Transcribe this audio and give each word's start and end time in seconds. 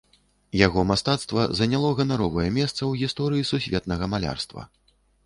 Яго 0.59 0.85
мастацтва 0.91 1.43
заняло 1.59 1.91
ганаровае 1.99 2.45
месца 2.57 2.77
ў 2.85 2.91
гісторыі 3.03 3.47
сусветнага 3.51 4.05
малярства. 4.15 4.61